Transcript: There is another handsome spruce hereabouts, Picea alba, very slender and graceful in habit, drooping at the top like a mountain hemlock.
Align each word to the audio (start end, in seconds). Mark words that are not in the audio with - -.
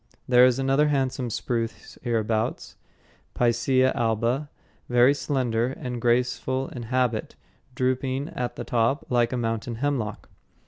There 0.27 0.47
is 0.47 0.57
another 0.57 0.87
handsome 0.87 1.29
spruce 1.29 1.95
hereabouts, 2.01 2.75
Picea 3.35 3.93
alba, 3.93 4.49
very 4.89 5.13
slender 5.13 5.67
and 5.79 6.01
graceful 6.01 6.69
in 6.69 6.81
habit, 6.89 7.35
drooping 7.75 8.29
at 8.29 8.55
the 8.55 8.63
top 8.63 9.05
like 9.11 9.31
a 9.31 9.37
mountain 9.37 9.75
hemlock. 9.75 10.27